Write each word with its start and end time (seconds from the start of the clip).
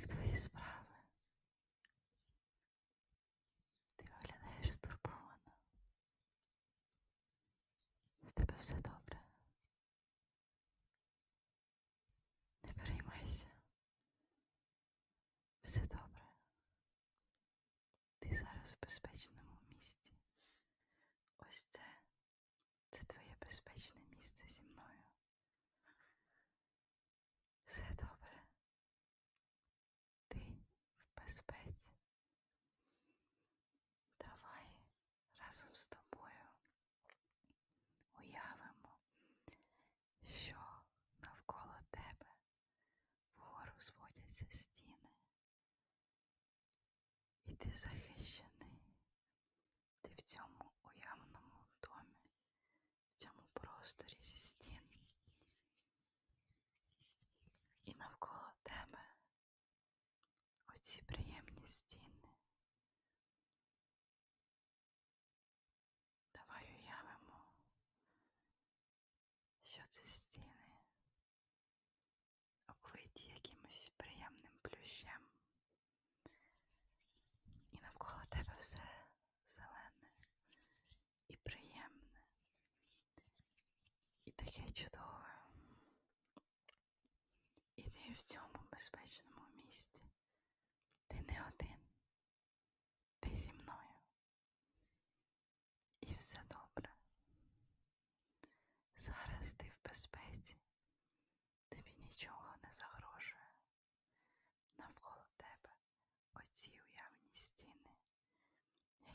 Як 0.00 0.08
твої 0.08 0.36
справи? 0.36 0.94
Ти 3.96 4.04
виглядаєш 4.04 4.74
стурбовано. 4.74 5.52
В 8.22 8.30
тебе 8.32 8.54
все 8.58 8.74
добре. 8.74 9.20
Не 12.64 12.72
переймайся. 12.72 13.46
Все 15.62 15.80
добре. 15.80 16.22
Ти 18.18 18.28
зараз 18.28 18.76
безпечно. 18.82 19.29
стіни, 44.50 45.08
і 47.46 47.54
ти 47.54 47.72
захищена. 47.72 48.49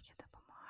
я 0.10 0.16
допомагаю. 0.18 0.65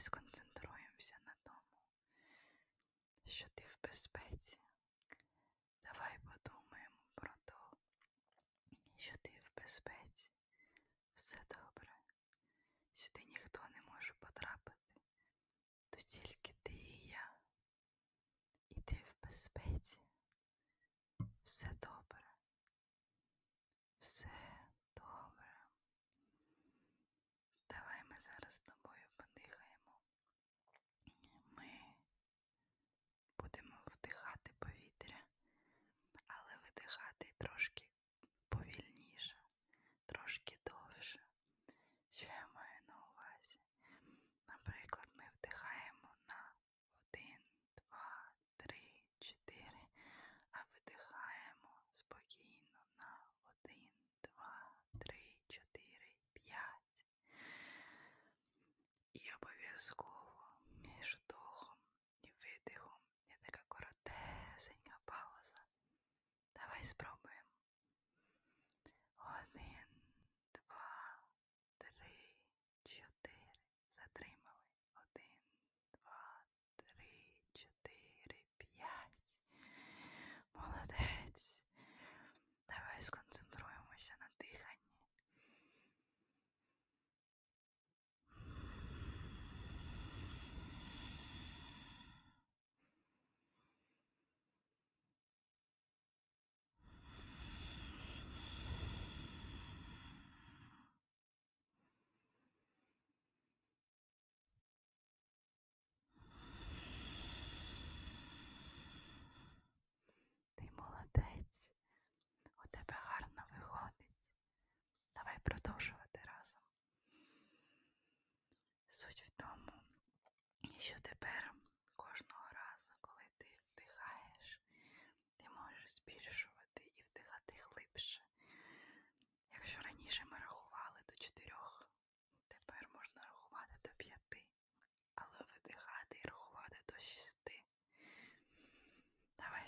Сконцентруємося 0.00 1.16
на 1.26 1.34
тому, 1.42 1.76
що 3.24 3.46
ти 3.54 3.64
в 3.64 3.82
безпеці. 3.86 4.58
Давай 5.84 6.18
подумаємо 6.18 6.96
про 7.14 7.30
те, 7.44 7.54
що 8.96 9.12
ти 9.22 9.30
в 9.30 9.60
безпеці. 9.60 10.30
Все 11.14 11.36
добре. 11.50 11.92
Сюди 12.94 13.24
ніхто 13.28 13.60
не 13.74 13.82
може 13.82 14.12
потрапити. 14.20 14.77
school. 59.80 60.07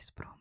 Давай 0.00 0.06
спробуємо. 0.06 0.40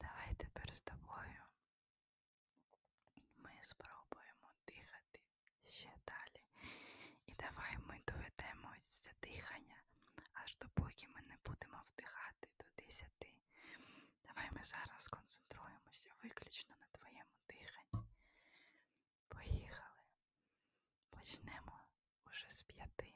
Давай 0.00 0.34
тепер 0.36 0.52
з 0.72 0.80
тобою. 0.80 1.42
Ми 3.36 3.50
спробуємо 3.62 4.48
дихати 4.66 5.20
ще 5.64 5.88
далі. 6.06 6.44
І 7.26 7.34
давай 7.34 7.78
ми 7.78 8.00
доведемо 8.06 8.74
це 8.88 9.10
дихання, 9.22 9.82
аж 10.32 10.56
допоки 10.56 11.08
ми 11.08 11.22
не 11.22 11.36
будемо 11.44 11.82
вдихати 11.92 12.48
до 12.58 12.64
10. 12.84 13.08
Давай 14.22 14.50
ми 14.52 14.64
зараз 14.64 15.02
сконцентруємося 15.02 16.10
виключно 16.22 16.76
на 16.80 16.86
твоєму 16.92 17.34
диханні. 17.48 18.08
Поїхали. 19.28 20.02
Почнемо 21.10 21.82
уже 22.26 22.50
з 22.50 22.62
п'яти. 22.62 23.14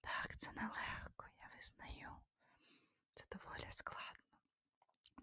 Так, 0.00 0.36
це 0.48 0.60
нелегко, 0.60 1.26
я 1.40 1.48
визнаю. 1.54 2.16
Це 3.14 3.24
доволі 3.32 3.66
складно. 3.70 4.36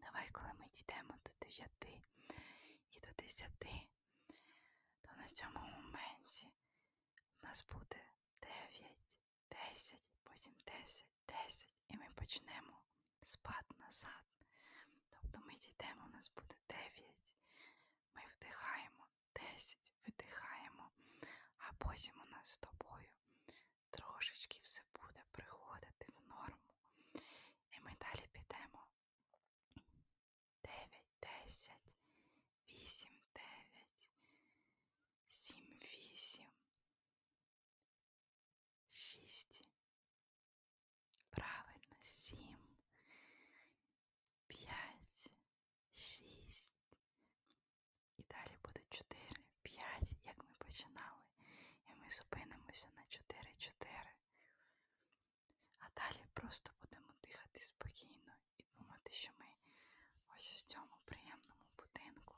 Давай, 0.01 0.29
коли 0.31 0.51
ми 0.59 0.65
дійдемо 0.73 1.13
до 1.25 1.31
9 1.41 1.69
і 2.91 2.99
до 2.99 3.11
10, 3.17 3.49
то 5.01 5.11
на 5.17 5.27
цьому 5.29 5.59
моменті 5.59 6.49
в 7.41 7.45
нас 7.45 7.65
буде 7.71 8.05
9, 8.41 8.95
10, 9.51 9.99
потім 10.23 10.53
10, 10.65 11.05
10, 11.27 11.69
і 11.87 11.97
ми 11.97 12.09
почнемо 12.15 12.81
спад 13.21 13.65
назад. 13.79 14.25
Тобто 15.09 15.39
ми 15.47 15.55
дійдемо, 15.55 16.05
у 16.05 16.09
нас 16.09 16.31
буде 16.35 16.55
9, 16.69 17.15
ми 18.15 18.21
вдихаємо, 18.35 19.07
10, 19.35 19.91
видихаємо, 20.05 20.91
а 21.57 21.73
потім 21.73 22.13
у 22.21 22.25
нас 22.25 22.47
з 22.47 22.57
тобою 22.57 23.09
трошечки 23.91 24.59
все 24.63 24.81
буде 24.93 25.23
приходити 25.31 26.05
в 26.07 26.27
норму. 26.27 26.57
І 27.71 27.79
ми 27.79 27.91
далі 28.01 28.27
підемо. 28.31 28.87
9, 30.63 31.03
10, 31.47 31.71
8, 32.69 33.11
9, 33.33 34.07
7, 35.27 35.79
8, 35.81 36.45
6. 38.89 39.69
Правильно, 41.29 41.95
7, 41.99 42.57
5, 44.47 45.31
6. 45.93 46.75
І 48.17 48.23
далі 48.23 48.57
буде 48.63 48.81
4, 48.89 49.29
5, 49.63 50.15
як 50.25 50.37
ми 50.37 50.53
починали. 50.57 51.25
І 51.87 51.94
ми 52.05 52.11
зупинимося 52.11 52.87
на 52.95 53.03
4, 53.09 53.53
4. 53.57 53.93
А 55.79 55.85
далі 55.95 56.25
просто 56.33 56.71
будемо 56.81 57.13
дихати 57.23 57.59
спокійно 57.61 58.33
і 58.57 58.63
думати, 58.77 59.11
що 59.13 59.31
ми 59.39 59.45
ось 60.35 60.63
у 60.63 60.67
цьому 60.67 60.97
приємному 61.05 61.65
будинку, 61.77 62.35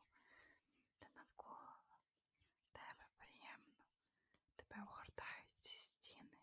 де 1.00 1.08
навколо 1.16 2.00
тебе 2.72 3.06
приємно, 3.18 3.82
тебе 4.56 4.84
огортають 4.84 5.58
ці 5.62 5.76
стіни, 5.76 6.38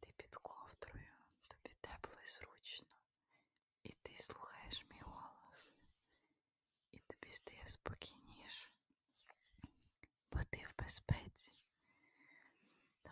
ти 0.00 0.12
під 0.16 0.34
ковдрою, 0.34 1.14
тобі 1.48 1.74
тепло 1.80 2.16
і 2.24 2.26
зручно, 2.26 2.98
і 3.82 3.92
ти 3.92 4.22
слухаєш 4.22 4.86
мій 4.90 5.00
голос, 5.00 5.70
і 6.92 6.98
тобі 6.98 7.30
стає 7.30 7.66
спокійніше, 7.66 8.68
бо 10.32 10.44
ти 10.50 10.66
в 10.66 10.82
безпеці. 10.82 11.52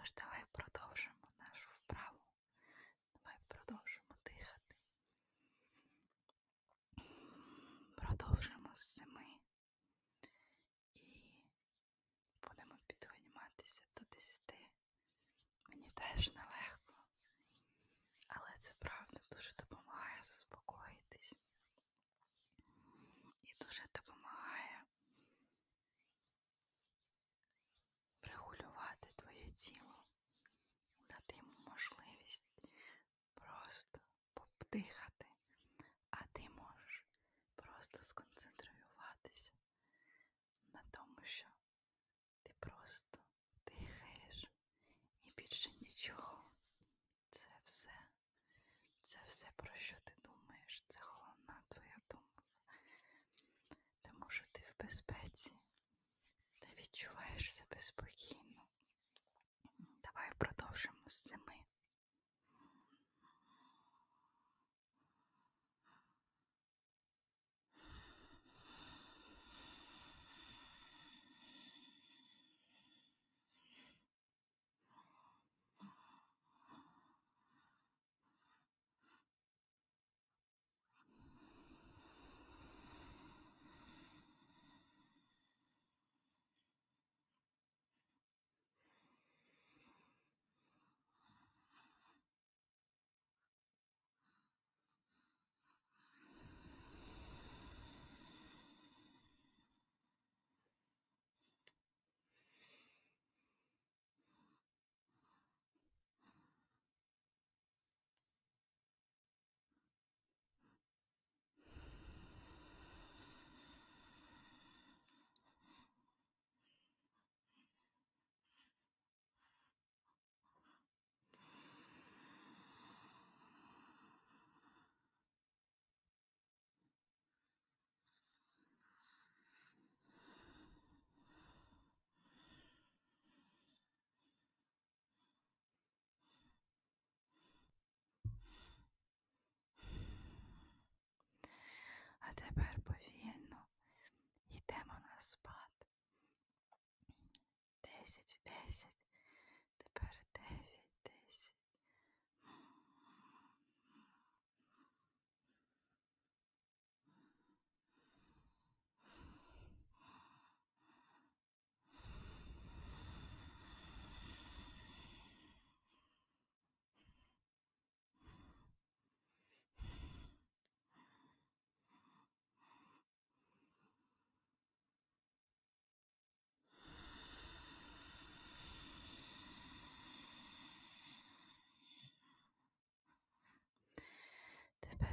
Тож 0.07 0.15
давай 0.15 0.45
продовжимо 0.53 1.29
нашу 1.41 1.69
вправу. 1.71 2.19
Давай 3.15 3.37
продовжимо 3.49 4.15
дихати. 4.25 4.77
Продовжимо 7.95 8.71
з 8.75 8.81
семи 8.81 9.37
і 10.95 11.31
будемо 12.43 12.75
підійматися 12.87 13.83
до 13.97 14.05
десяти. 14.17 14.55
Мені 15.69 15.91
теж 15.95 16.35
нелегко, 16.35 16.76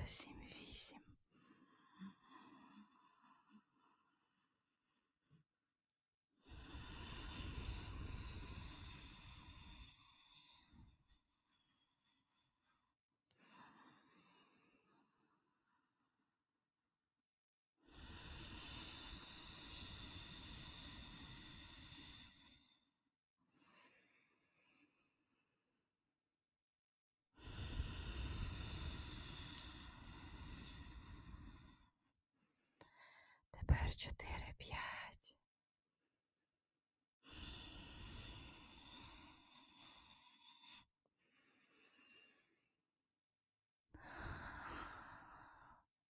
сім'я. 0.07 0.42
чотири, 33.95 34.53
п'ять. 34.57 35.35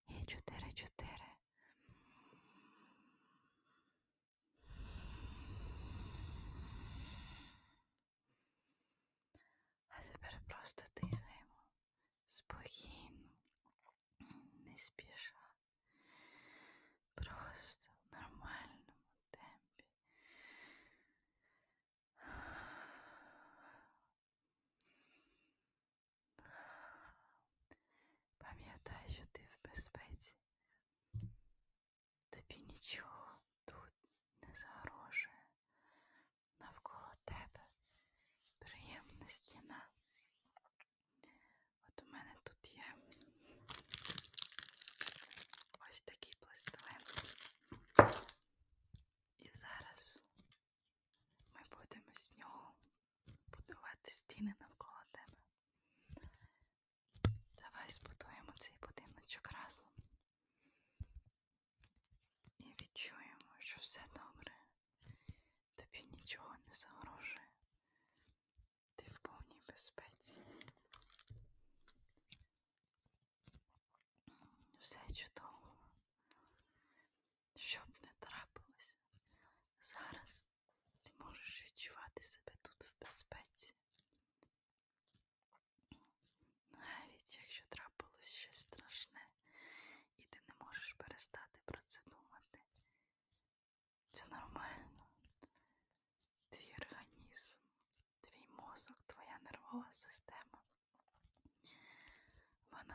І 0.08 0.24
чотири, 0.24 0.72
чотири. 0.72 1.10
А 9.88 10.02
тепер 10.12 10.40
просто 10.46 10.84
дихаємо 10.94 11.64
спокійно. 12.26 13.13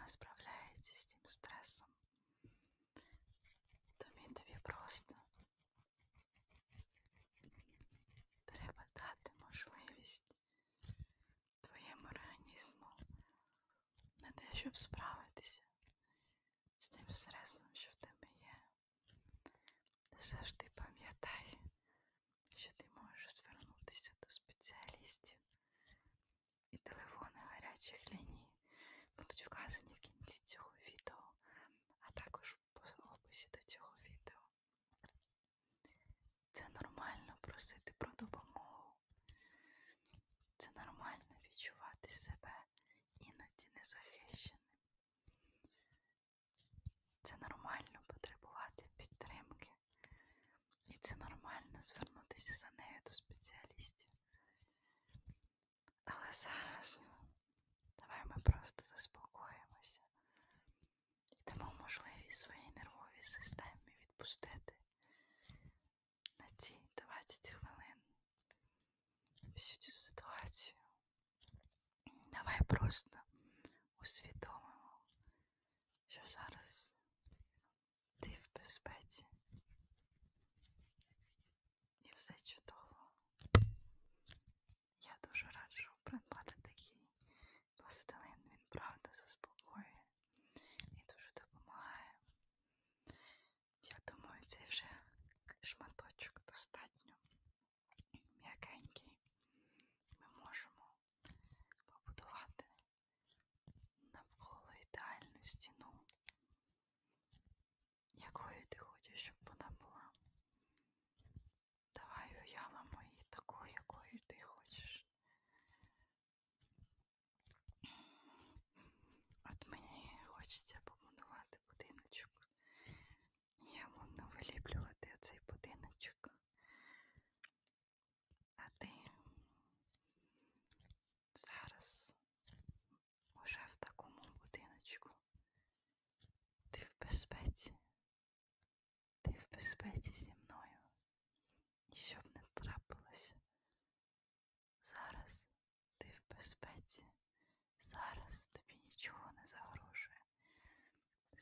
справляється 0.09 0.93
з 0.95 1.05
тим 1.05 1.27
стресом, 1.27 1.87
тобі 3.97 4.33
тобі 4.33 4.57
просто. 4.63 5.15
Треба 8.45 8.83
дати 8.95 9.31
можливість 9.39 10.35
твоєму 11.61 12.07
організму 12.07 12.87
на 14.19 14.31
те, 14.31 14.45
щоб 14.53 14.77
справитися 14.77 15.61
з 16.79 16.87
тим 16.89 17.09
стресом, 17.11 17.63
що 17.73 17.91
в 17.91 17.97
тебе 17.97 18.27
є. 18.41 18.59
Завжди 20.19 20.65
пам'ятай, 20.75 21.57
що 22.55 22.73
ти 22.73 22.85
можеш 22.95 23.33
звернутися 23.35 24.11
до 24.21 24.29
спеціалістів. 24.29 25.37
І 26.71 26.77
телефони 26.77 27.39
гарячих 27.53 28.13
ліній 28.13 28.47
будуть 29.17 29.45
вказані 29.45 29.95
звернутися 51.89 52.53
за 52.53 52.69
нею 52.77 52.99
до 53.05 53.11
спеціалістів. 53.11 54.09
Але 56.05 56.29
зараз 56.33 56.99
ну, 57.01 57.15
давай 57.99 58.21
ми 58.25 58.37
просто 58.43 58.83
заспокоїмося 58.85 60.01
і 61.31 61.35
дамо 61.47 61.73
можливість 61.81 62.41
своїй 62.41 62.71
нервовій 62.75 63.23
системі 63.23 63.91
відпустити 64.01 64.73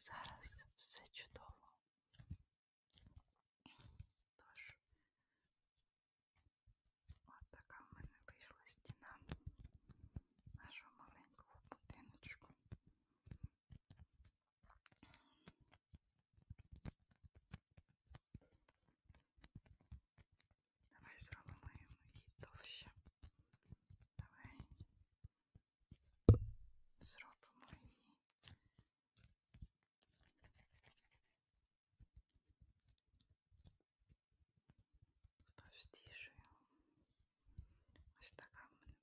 passar 0.08 0.47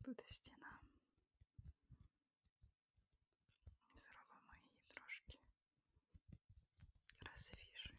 буде 0.06 0.24
стіна. 0.28 0.80
Зробимо 3.94 4.54
її 4.64 4.80
трошки 4.94 5.38
красивішою. 7.18 7.96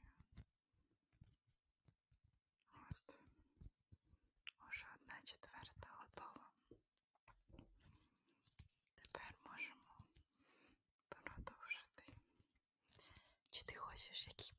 От. 2.71 3.15
Уже 4.69 4.85
одна 4.95 5.21
четверта 5.23 5.87
готова. 5.99 6.49
Тепер 9.01 9.35
можемо 9.43 9.95
продовжити. 11.09 12.03
Чи 13.49 13.63
ти 13.63 13.75
хочеш, 13.75 14.27
який? 14.27 14.54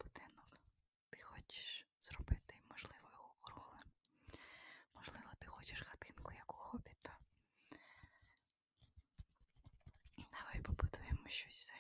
should 11.37 11.53
say? 11.53 11.76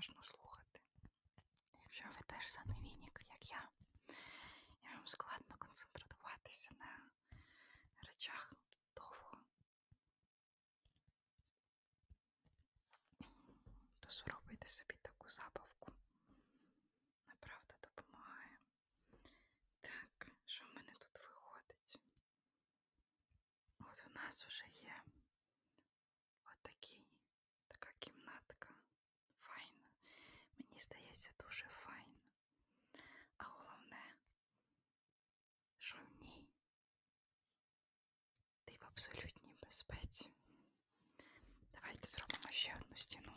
уважно 0.00 0.24
слухати. 0.24 0.80
Якщо 1.84 2.04
ви 2.08 2.20
теж 2.26 2.52
заневінік, 2.52 3.20
як 3.30 3.50
я, 3.50 3.68
я 4.82 4.90
вам 4.96 5.06
складно 5.06 5.56
концентруватися 5.58 6.70
на 6.78 7.10
речах 8.02 8.52
довго. 8.96 9.38
То 14.00 14.10
зробити 14.10 14.68
собі 14.68 14.94
таку 15.02 15.28
забавку. 15.30 15.92
Направда 17.28 17.74
допомагає. 17.82 18.58
Так, 19.80 20.28
що 20.46 20.66
в 20.66 20.74
мене 20.76 20.92
тут 20.98 21.18
виходить? 21.24 22.00
От 23.80 24.04
у 24.06 24.18
нас 24.18 24.46
уже 24.46 24.66
є 24.66 25.02
мені 30.80 30.84
здається 30.84 31.30
дуже 31.44 31.64
файно. 31.64 32.18
А 33.36 33.44
головне, 33.44 34.14
що 35.78 35.96
в 35.96 36.22
ній 36.22 36.48
ти 38.64 38.78
в 38.80 38.84
абсолютній 38.86 39.54
безпеці. 39.62 40.30
Давайте 41.72 42.08
зробимо 42.08 42.50
ще 42.50 42.76
одну 42.80 42.96
стіну. 42.96 43.32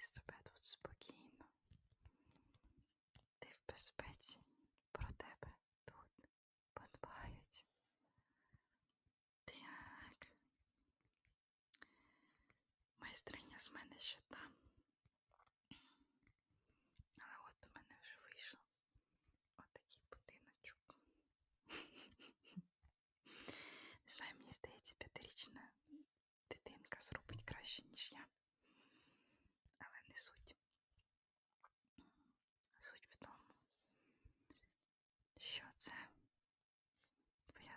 Ти 0.00 0.06
себе 0.06 0.34
тут 0.44 0.64
спокійно. 0.64 1.44
Ти 3.38 3.48
в 3.48 3.68
безпеці 3.72 4.38
про 4.92 5.06
тебе 5.16 5.52
тут 5.84 6.28
подбають. 6.74 7.66
Так. 9.44 10.28
Майстриня 13.00 13.58
з 13.58 13.72
мене 13.72 13.98
ще 13.98 14.18
так. 14.28 14.39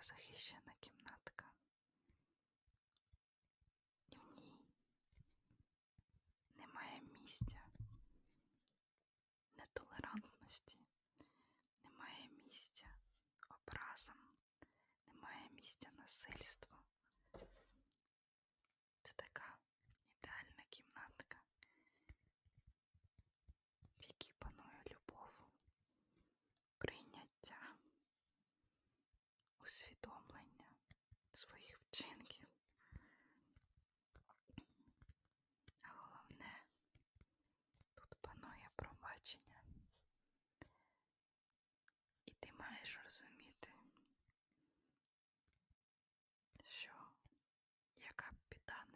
захищена 0.04 0.72
кімнатка. 0.80 1.44
І 4.10 4.16
в 4.16 4.30
ній 4.36 4.66
немає 6.54 7.00
місця 7.20 7.62
нетолерантності, 9.56 10.78
немає 11.84 12.28
місця 12.44 12.86
образам, 13.48 14.18
немає 15.06 15.50
місця 15.50 15.88
насильства. 15.98 16.73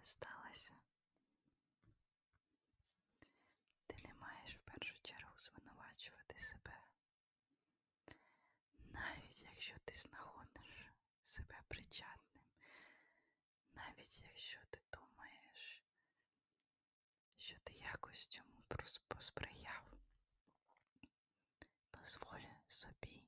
Сталася, 0.08 0.72
ти 3.86 3.96
не 4.04 4.14
маєш 4.14 4.56
в 4.56 4.60
першу 4.60 5.02
чергу 5.02 5.38
звинувачувати 5.38 6.38
себе. 6.38 6.80
Навіть 8.78 9.42
якщо 9.42 9.74
ти 9.84 9.94
знаходиш 9.94 10.92
себе 11.24 11.62
причетним, 11.68 12.44
навіть 13.74 14.22
якщо 14.22 14.60
ти 14.70 14.80
думаєш, 14.92 15.82
що 17.36 17.56
ти 17.64 17.74
якось 17.74 18.26
цьому 18.26 18.62
посприяв, 19.08 19.84
дозволь 21.92 22.48
собі 22.68 23.24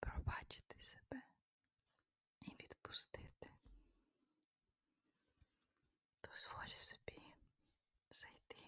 пробачити 0.00 0.80
себе 0.80 1.22
і 2.40 2.50
відпустити. 2.50 3.55
Дозволь 6.36 6.74
собі 6.74 7.34
зайти 8.10 8.64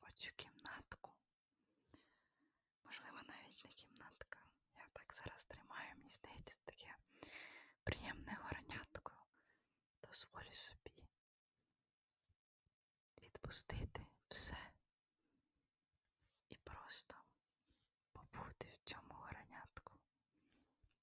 в 0.00 0.04
оцю 0.04 0.30
кімнатку. 0.36 1.10
Можливо, 2.84 3.18
навіть 3.28 3.64
не 3.64 3.70
кімнатка. 3.70 4.38
Я 4.76 4.86
так 4.92 5.14
зараз 5.14 5.44
тримаю, 5.44 5.96
мені 5.96 6.10
здається, 6.10 6.56
таке 6.64 6.94
приємне 7.84 8.38
горнятко. 8.42 9.12
Дозволь 10.02 10.50
собі 10.52 11.08
відпустити 13.22 14.06
все 14.28 14.70
і 16.48 16.56
просто 16.56 17.14
побути 18.12 18.68
в 18.76 18.88
цьому 18.88 19.14
горнятку, 19.14 19.92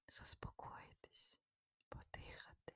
заспокоїтись, 0.08 1.40
подихати 1.88 2.74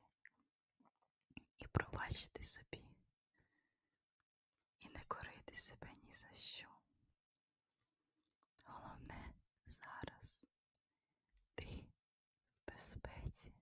і 1.59 1.67
пробачити 1.67 2.45
собі, 2.45 2.83
і 4.81 4.89
не 4.89 5.01
корити 5.09 5.52
себе 5.63 5.89
ні 6.03 6.13
за 6.15 6.33
що. 6.33 6.69
Головне 8.65 9.33
зараз 9.67 10.43
ти 11.55 11.65
в 11.65 12.71
безпеці. 12.73 13.55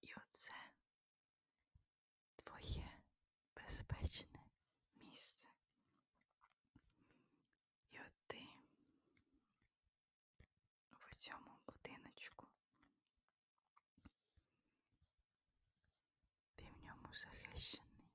І 0.00 0.14
оце 0.14 0.52
твоє 2.36 2.90
безпечне 3.56 4.44
місце. 4.96 5.48
І 7.90 7.98
от 8.00 8.12
ти 8.26 8.48
в 10.90 11.14
цьому 11.16 11.58
будиночку. 11.66 12.46
Ти 16.56 16.64
в 16.64 16.84
ньому 16.84 17.14
захищений. 17.14 18.10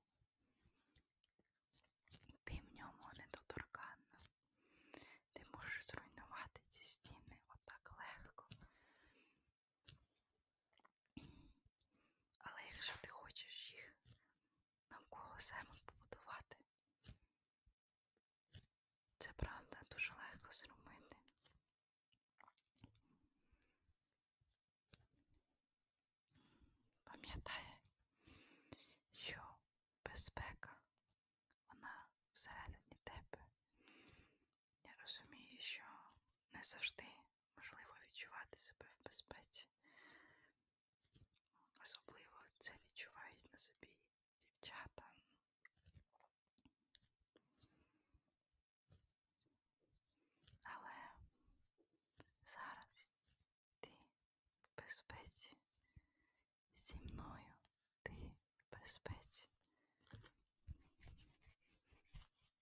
Ти 2.44 2.54
в 2.54 2.74
ньому 2.76 3.10
недоторканна. 3.18 4.18
Ти 5.32 5.46
можеш 5.52 5.86
зруйнувати 5.86 6.60
ці 6.68 6.82
стіни 6.82 7.38
отак 7.48 7.92
легко. 7.98 8.48
Але 12.38 12.62
якщо 12.72 12.96
ти 13.00 13.08
хочеш 13.08 13.72
їх 13.72 13.94
навколо 14.90 15.38
себе 15.38 15.74
побудувати, 15.86 16.56
це 19.18 19.32
правда 19.36 19.78
дуже 19.92 20.12
легко 20.14 20.52
зробити. 20.52 21.16
Пам'ятай, 27.04 27.64
що 29.12 29.40
безпека, 30.04 30.76
вона 31.68 32.06
всередині 32.32 32.96
тебе. 33.04 33.44
Я 34.82 34.90
розумію, 35.00 35.58
що 35.60 35.82
не 36.52 36.62
завжди 36.80 37.04
можливо 37.56 37.92
відчувати 38.02 38.56
себе 38.56 38.86
в 38.86 39.04
безпеці. 39.04 39.66
Особливо 41.82 42.36
це 42.58 42.72
відчувають 42.72 43.52
на 43.52 43.58
собі 43.58 43.88
дівчата. 44.60 45.10
Але 50.62 51.14
зараз 52.44 52.88
ти 53.80 53.90
в 53.90 54.82
безпеці. 54.82 55.56
Зі 56.76 56.96
мною 56.98 57.54
ти 58.02 58.12
в 58.12 58.72
безпеці. 58.72 59.48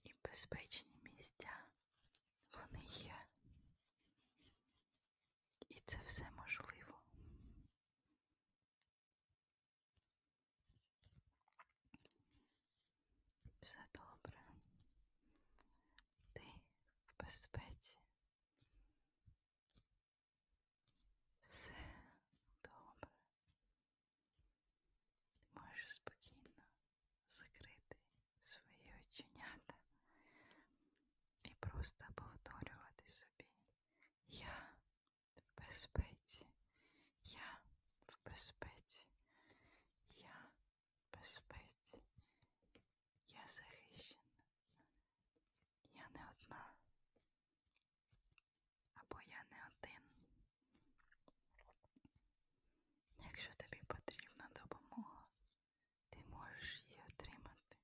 І 0.05 0.15
безпечні 0.25 1.01
місця 1.03 1.65
вони 2.53 2.81
є. 2.85 3.15
І 5.69 5.81
це 5.87 5.97
все 6.05 6.31
можливо. 6.37 6.95
Все 13.61 13.79
добре. 13.95 14.43
Ти 16.33 16.43
в 17.07 17.23
безпеці. 17.25 17.99
Все 21.43 21.75
добре. 22.65 23.11
Ти 25.43 25.61
можеш 25.61 25.95
спокійно 25.95 26.63
закрити 27.29 27.97
свої 28.45 28.95
оченята 29.01 29.75
і 31.89 31.91
просто 31.91 32.05
повторювати 32.15 33.05
собі. 33.09 33.45
Я 34.29 34.73
в 35.37 35.61
безпеці. 35.61 36.47
Я 37.25 37.61
в 38.07 38.19
безпеці. 38.31 39.07
Я 40.17 40.51
в 41.03 41.17
безпеці. 41.19 42.03
Я 43.29 43.47
захищена. 43.47 44.23
Я 45.95 46.09
не 46.15 46.21
одна. 46.31 46.73
Або 48.95 49.21
я 49.27 49.45
не 49.51 49.59
один. 49.69 50.03
Якщо 53.19 53.53
тобі 53.55 53.81
потрібна 53.87 54.49
допомога, 54.55 55.29
ти 56.11 56.19
можеш 56.31 56.83
її 56.89 57.01
отримати. 57.09 57.77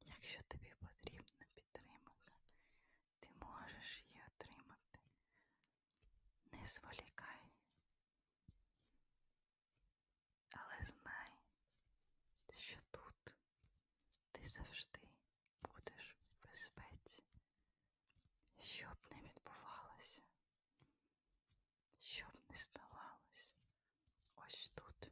Якщо 0.00 0.42
тобі 0.48 0.74
потрібна 0.80 1.46
підтримка, 1.54 2.32
ти 3.20 3.28
можеш 3.40 4.04
її 4.08 4.22
отримати. 4.26 4.98
Не 6.52 6.61
зволікай. 6.72 7.40
Але 10.50 10.84
знай, 10.86 11.30
що 12.54 12.76
тут 12.90 13.34
ти 14.32 14.46
завжди 14.46 15.00
будеш 15.62 16.14
в 16.14 16.46
безпеці. 16.46 17.22
Що 18.58 18.86
б 18.86 19.14
не 19.14 19.22
відбувалося, 19.22 20.22
що 22.00 22.24
б 22.26 22.36
не 22.50 22.56
ставалося, 22.56 23.54
ось 24.36 24.70
тут 24.74 25.10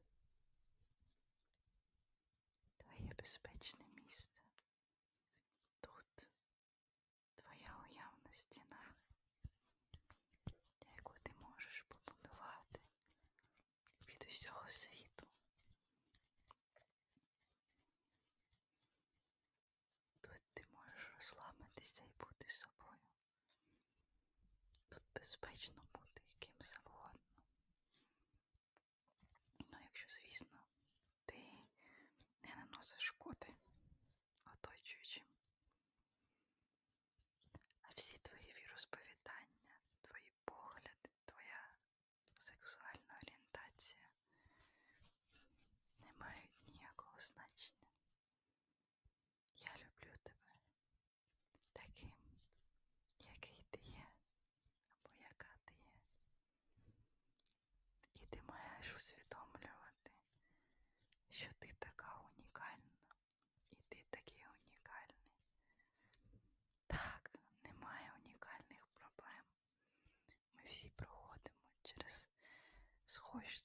твоє 2.77 3.15
безпечне 3.19 3.90
усього 14.41 14.69
світу. 14.69 15.27
Тут 20.21 20.43
ти 20.55 20.65
можеш 20.73 21.13
розслабитися 21.15 22.05
і 22.05 22.25
бути 22.25 22.49
собою. 22.49 22.99
Тут 24.89 25.03
безпечно 25.15 25.83
бути 25.95 26.23
яким 26.29 26.55
завгодно. 26.61 27.43
Ну, 29.59 29.79
якщо, 29.85 30.09
звісно, 30.09 30.61
ти 31.27 31.53
не 32.43 32.55
наносиш 32.57 33.03
шкоди 33.03 33.40
всі 70.71 70.89
проходимо 70.97 71.57
через 71.83 72.31
схожі 73.07 73.57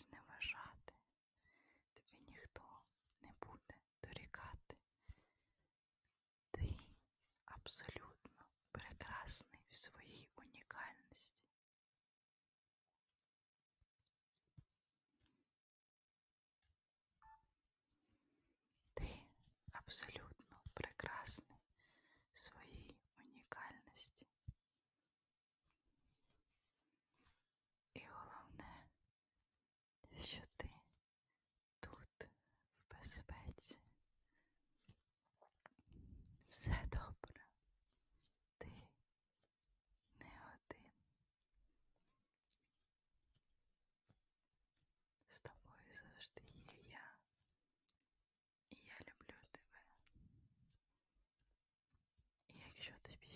зневажати, 0.00 0.94
тобі 1.94 2.18
ніхто 2.26 2.62
не 3.22 3.28
буде 3.42 3.74
дорікати. 4.04 4.76
Ти 6.50 6.76
абсолютно 7.44 8.46
прекрасний 8.72 9.60
в 9.70 9.74
своїй 9.74 10.28
унікальності. 10.36 11.40
Ти 18.94 19.22
абсолютно 19.72 20.19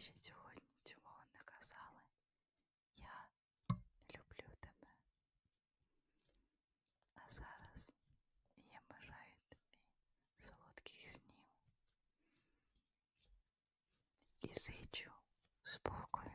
ще 0.04 0.12
сьогодні 0.18 0.76
цього 0.82 1.24
не 1.32 1.40
казали. 1.40 2.02
Я 2.96 3.28
люблю 4.14 4.56
тебе. 4.60 4.92
А 7.14 7.20
зараз 7.28 7.92
я 8.72 8.80
бажаю 8.90 9.34
тобі 9.48 9.80
солодких 10.38 11.12
снів 11.12 11.44
і 14.40 14.52
зичу 14.52 15.10
спокою 15.62 16.32